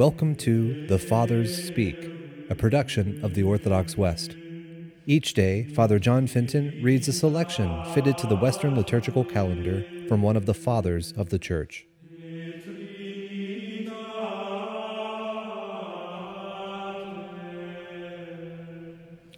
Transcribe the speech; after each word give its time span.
Welcome 0.00 0.34
to 0.36 0.86
The 0.86 0.98
Fathers 0.98 1.62
Speak, 1.62 2.10
a 2.48 2.54
production 2.54 3.22
of 3.22 3.34
the 3.34 3.42
Orthodox 3.42 3.98
West. 3.98 4.34
Each 5.04 5.34
day, 5.34 5.64
Father 5.64 5.98
John 5.98 6.26
Fenton 6.26 6.80
reads 6.82 7.06
a 7.06 7.12
selection 7.12 7.84
fitted 7.92 8.16
to 8.16 8.26
the 8.26 8.34
Western 8.34 8.74
liturgical 8.74 9.26
calendar 9.26 9.84
from 10.08 10.22
one 10.22 10.38
of 10.38 10.46
the 10.46 10.54
Fathers 10.54 11.12
of 11.18 11.28
the 11.28 11.38
Church. 11.38 11.86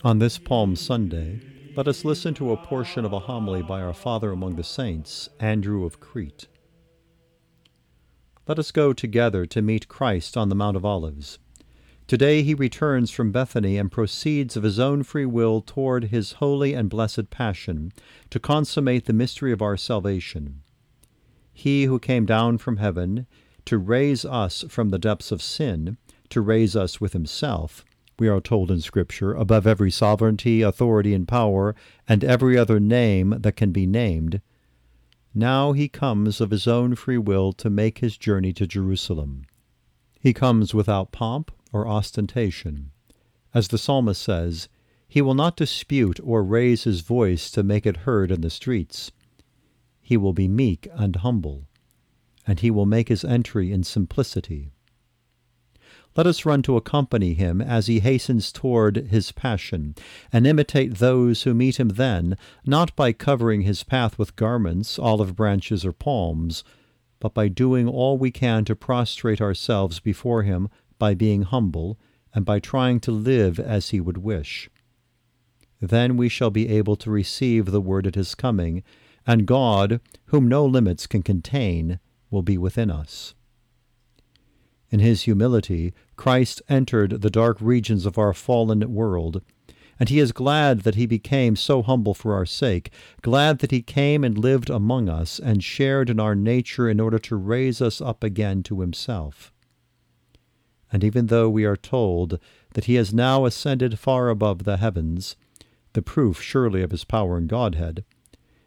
On 0.04 0.20
this 0.20 0.38
Palm 0.38 0.76
Sunday, 0.76 1.40
let 1.74 1.88
us 1.88 2.04
listen 2.04 2.34
to 2.34 2.52
a 2.52 2.56
portion 2.56 3.04
of 3.04 3.12
a 3.12 3.18
homily 3.18 3.62
by 3.62 3.82
our 3.82 3.92
Father 3.92 4.30
among 4.30 4.54
the 4.54 4.62
Saints, 4.62 5.29
Andrew 5.40 5.84
of 5.84 5.98
Crete. 5.98 6.46
Let 8.48 8.59
us 8.59 8.72
go 8.72 8.93
together 8.93 9.46
to 9.46 9.62
meet 9.62 9.87
Christ 9.87 10.37
on 10.37 10.48
the 10.48 10.56
Mount 10.56 10.77
of 10.77 10.84
Olives. 10.84 11.38
Today 12.09 12.42
he 12.42 12.55
returns 12.55 13.12
from 13.12 13.30
Bethany 13.30 13.78
and 13.78 13.91
proceeds 13.91 14.56
of 14.56 14.65
his 14.65 14.80
own 14.80 15.05
free 15.05 15.27
will 15.27 15.60
toward 15.60 16.06
his 16.06 16.32
holy 16.32 16.74
and 16.74 16.91
blessed 16.91 17.30
Passion 17.30 17.92
to 18.30 18.41
consummate 18.41 19.05
the 19.05 19.12
mystery 19.12 19.52
of 19.52 19.62
our 19.62 19.77
salvation. 19.77 20.62
He 21.52 21.84
who 21.84 22.01
came 22.01 22.27
down 22.27 22.59
from 22.59 22.78
heaven 22.78 23.28
to 23.66 23.78
raise 23.78 24.24
us 24.24 24.65
from 24.68 24.90
the 24.90 24.98
depths 24.98 25.30
of 25.30 25.40
sin, 25.40 25.96
to 26.30 26.40
raise 26.40 26.74
us 26.74 27.01
with 27.01 27.12
himself, 27.12 27.84
we 28.18 28.27
are 28.27 28.40
told 28.40 28.73
in 28.73 28.80
Scripture, 28.80 29.34
above 29.34 29.68
every 29.68 29.90
sovereignty, 29.90 30.62
authority, 30.62 31.15
and 31.15 31.29
power, 31.29 31.77
and 32.09 32.24
every 32.24 32.59
other 32.59 32.80
name 32.80 33.37
that 33.38 33.56
can 33.56 33.70
be 33.70 33.87
named, 33.87 34.40
now 35.34 35.72
he 35.72 35.88
comes 35.88 36.41
of 36.41 36.50
his 36.50 36.66
own 36.66 36.95
free 36.95 37.18
will 37.18 37.52
to 37.52 37.70
make 37.70 37.98
his 37.98 38.16
journey 38.16 38.52
to 38.52 38.66
Jerusalem. 38.66 39.46
He 40.20 40.32
comes 40.32 40.74
without 40.74 41.12
pomp 41.12 41.51
or 41.73 41.88
ostentation. 41.88 42.90
As 43.54 43.68
the 43.68 43.79
psalmist 43.79 44.20
says, 44.20 44.68
he 45.09 45.20
will 45.20 45.34
not 45.34 45.57
dispute 45.57 46.18
or 46.23 46.42
raise 46.42 46.84
his 46.84 47.01
voice 47.01 47.51
to 47.51 47.62
make 47.62 47.84
it 47.87 47.98
heard 47.98 48.30
in 48.30 48.40
the 48.40 48.51
streets. 48.51 49.12
He 50.01 50.16
will 50.16 50.32
be 50.32 50.48
meek 50.48 50.88
and 50.92 51.16
humble, 51.16 51.68
and 52.46 52.60
he 52.60 52.70
will 52.70 52.87
make 52.87 53.09
his 53.09 53.24
entry 53.24 53.73
in 53.73 53.85
simplicity. 53.85 54.73
Let 56.15 56.27
us 56.27 56.45
run 56.45 56.63
to 56.63 56.77
accompany 56.77 57.32
him 57.32 57.63
as 57.63 57.87
he 57.87 58.01
hastens 58.01 58.52
toward 58.52 58.96
his 58.96 59.32
passion, 59.32 59.95
and 60.30 60.46
imitate 60.46 60.96
those 60.96 61.45
who 61.45 61.54
meet 61.54 61.80
him 61.80 61.88
then, 61.88 62.37
not 62.66 62.95
by 62.95 63.13
covering 63.13 63.63
his 63.63 63.82
path 63.82 64.19
with 64.19 64.37
garments, 64.37 64.99
olive 64.99 65.34
branches, 65.34 65.87
or 65.87 65.93
palms, 65.93 66.65
but 67.19 67.32
by 67.32 67.49
doing 67.49 67.88
all 67.88 68.19
we 68.19 68.31
can 68.31 68.65
to 68.66 68.77
prostrate 68.77 69.41
ourselves 69.41 70.00
before 70.00 70.43
him 70.43 70.69
by 70.99 71.15
being 71.15 71.43
humble, 71.43 71.99
and 72.34 72.44
by 72.44 72.60
trying 72.60 73.00
to 73.00 73.10
live 73.10 73.59
as 73.59 73.91
he 73.91 74.00
would 74.00 74.19
wish. 74.19 74.69
Then 75.81 76.16
we 76.16 76.28
shall 76.28 76.50
be 76.50 76.69
able 76.69 76.97
to 76.97 77.10
receive 77.10 77.66
the 77.66 77.81
word 77.81 78.06
at 78.06 78.15
his 78.15 78.34
coming, 78.34 78.82
and 79.26 79.47
God, 79.47 80.00
whom 80.26 80.47
no 80.47 80.65
limits 80.66 81.06
can 81.06 81.22
contain, 81.22 81.99
will 82.31 82.43
be 82.43 82.59
within 82.59 82.91
us. 82.91 83.34
In 84.93 85.00
his 85.00 85.22
humility, 85.22 85.94
Christ 86.16 86.60
entered 86.69 87.22
the 87.22 87.31
dark 87.31 87.56
regions 87.62 88.04
of 88.04 88.19
our 88.19 88.34
fallen 88.34 88.93
world, 88.93 89.41
and 89.98 90.10
he 90.10 90.19
is 90.19 90.32
glad 90.32 90.81
that 90.81 90.97
he 90.97 91.06
became 91.06 91.56
so 91.56 91.82
humble 91.82 92.12
for 92.12 92.34
our 92.34 92.44
sake, 92.44 92.93
glad 93.22 93.60
that 93.60 93.70
he 93.70 93.81
came 93.81 94.22
and 94.22 94.37
lived 94.37 94.69
among 94.69 95.09
us 95.09 95.38
and 95.38 95.65
shared 95.65 96.10
in 96.10 96.20
our 96.20 96.34
nature 96.34 96.91
in 96.91 97.00
order 97.00 97.19
to 97.20 97.37
raise 97.37 97.81
us 97.81 98.03
up 98.03 98.22
again 98.22 98.62
to 98.65 98.82
himself. 98.82 99.50
And 100.93 101.03
even 101.03 101.28
though 101.28 101.48
we 101.48 101.65
are 101.65 101.76
told 101.76 102.38
that 102.75 102.84
he 102.84 102.97
has 102.97 103.15
now 103.15 103.47
ascended 103.47 103.98
far 103.98 104.28
above 104.28 104.65
the 104.65 104.76
heavens, 104.76 105.37
the 105.94 106.03
proof 106.03 106.42
surely 106.42 106.82
of 106.82 106.91
his 106.91 107.04
power 107.04 107.38
and 107.38 107.48
Godhead, 107.48 108.04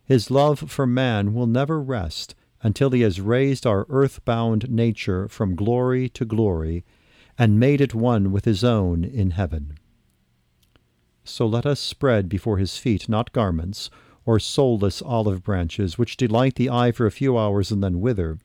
his 0.04 0.32
love 0.32 0.72
for 0.72 0.88
man 0.88 1.36
will 1.36 1.48
never 1.48 1.80
rest 1.80 2.34
until 2.66 2.90
he 2.90 3.02
has 3.02 3.22
raised 3.22 3.68
our 3.68 3.86
earth-bound 3.90 4.68
nature 4.72 5.28
from 5.28 5.56
glory 5.56 6.10
to 6.10 6.26
glory 6.26 6.84
and 7.38 7.60
made 7.60 7.80
it 7.80 7.94
one 7.94 8.32
with 8.32 8.44
his 8.46 8.64
own 8.64 9.04
in 9.04 9.30
heaven. 9.30 9.78
So 11.24 11.46
let 11.46 11.68
us 11.68 11.80
spread 11.80 12.28
before 12.28 12.58
his 12.58 12.80
feet 12.80 13.08
not 13.08 13.32
garments, 13.32 13.92
or 14.26 14.40
soulless 14.40 15.00
olive 15.04 15.44
branches, 15.44 16.00
which 16.00 16.18
delight 16.18 16.56
the 16.56 16.72
eye 16.72 16.92
for 16.92 17.06
a 17.06 17.12
few 17.12 17.38
hours 17.38 17.70
and 17.70 17.84
then 17.84 18.02
wither, 18.02 18.40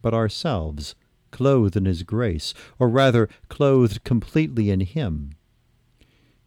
but 0.00 0.14
ourselves, 0.14 0.94
clothed 1.30 1.76
in 1.76 1.84
his 1.84 2.02
grace, 2.02 2.54
or 2.78 2.88
rather 2.88 3.28
clothed 3.50 4.04
completely 4.04 4.70
in 4.70 4.80
him. 4.80 5.32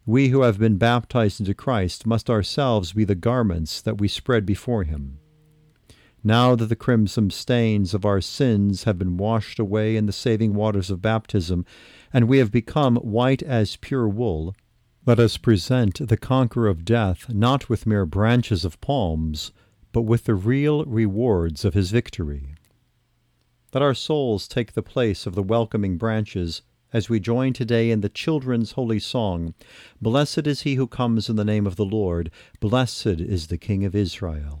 We 0.04 0.30
who 0.30 0.42
have 0.42 0.58
been 0.58 0.78
baptized 0.78 1.38
into 1.38 1.54
Christ 1.54 2.08
must 2.08 2.28
ourselves 2.28 2.92
be 2.92 3.04
the 3.04 3.14
garments 3.14 3.80
that 3.82 4.00
we 4.00 4.08
spread 4.08 4.44
before 4.44 4.82
him. 4.82 5.20
Now 6.24 6.56
that 6.56 6.66
the 6.66 6.76
crimson 6.76 7.30
stains 7.30 7.94
of 7.94 8.04
our 8.04 8.20
sins 8.20 8.84
have 8.84 8.98
been 8.98 9.16
washed 9.16 9.58
away 9.58 9.96
in 9.96 10.06
the 10.06 10.12
saving 10.12 10.54
waters 10.54 10.90
of 10.90 11.00
baptism, 11.00 11.64
and 12.12 12.28
we 12.28 12.38
have 12.38 12.50
become 12.50 12.96
white 12.96 13.42
as 13.42 13.76
pure 13.76 14.08
wool, 14.08 14.54
let 15.06 15.20
us 15.20 15.36
present 15.36 16.06
the 16.08 16.16
conqueror 16.16 16.68
of 16.68 16.84
death 16.84 17.32
not 17.32 17.68
with 17.68 17.86
mere 17.86 18.04
branches 18.04 18.64
of 18.64 18.80
palms, 18.80 19.52
but 19.92 20.02
with 20.02 20.24
the 20.24 20.34
real 20.34 20.84
rewards 20.84 21.64
of 21.64 21.74
his 21.74 21.90
victory. 21.90 22.54
Let 23.72 23.82
our 23.82 23.94
souls 23.94 24.48
take 24.48 24.72
the 24.72 24.82
place 24.82 25.24
of 25.24 25.34
the 25.34 25.42
welcoming 25.42 25.98
branches 25.98 26.62
as 26.92 27.08
we 27.08 27.20
join 27.20 27.52
today 27.52 27.90
in 27.90 28.00
the 28.00 28.08
children's 28.08 28.72
holy 28.72 28.98
song 28.98 29.54
Blessed 30.00 30.46
is 30.46 30.62
he 30.62 30.74
who 30.74 30.86
comes 30.86 31.28
in 31.28 31.36
the 31.36 31.44
name 31.44 31.66
of 31.66 31.76
the 31.76 31.84
Lord, 31.84 32.30
blessed 32.60 33.06
is 33.06 33.46
the 33.46 33.58
King 33.58 33.84
of 33.84 33.94
Israel. 33.94 34.60